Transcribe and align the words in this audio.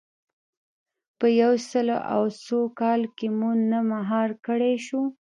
په 1.19 1.27
یو 1.41 1.53
سل 1.69 1.87
او 2.13 2.23
څو 2.43 2.59
کلونو 2.79 3.09
کې 3.17 3.27
مو 3.37 3.51
نه 3.71 3.79
مهار 3.91 4.29
کړای 4.45 4.75
شو. 4.85 5.01